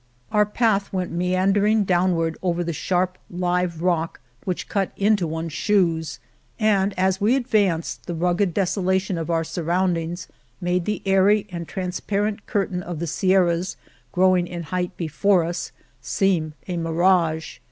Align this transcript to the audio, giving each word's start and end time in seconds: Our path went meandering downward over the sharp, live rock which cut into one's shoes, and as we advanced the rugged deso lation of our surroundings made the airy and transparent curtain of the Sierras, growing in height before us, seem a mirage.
Our 0.31 0.47
path 0.47 0.91
went 0.91 1.11
meandering 1.11 1.83
downward 1.83 2.35
over 2.41 2.63
the 2.63 2.73
sharp, 2.73 3.19
live 3.29 3.83
rock 3.83 4.19
which 4.45 4.67
cut 4.67 4.91
into 4.97 5.27
one's 5.27 5.53
shoes, 5.53 6.17
and 6.59 6.97
as 6.97 7.21
we 7.21 7.35
advanced 7.35 8.07
the 8.07 8.15
rugged 8.15 8.51
deso 8.55 8.83
lation 8.83 9.15
of 9.21 9.29
our 9.29 9.43
surroundings 9.43 10.27
made 10.59 10.85
the 10.85 11.03
airy 11.05 11.45
and 11.51 11.67
transparent 11.67 12.47
curtain 12.47 12.81
of 12.81 12.97
the 12.97 13.05
Sierras, 13.05 13.77
growing 14.11 14.47
in 14.47 14.63
height 14.63 14.97
before 14.97 15.43
us, 15.43 15.71
seem 16.01 16.55
a 16.67 16.77
mirage. 16.77 17.59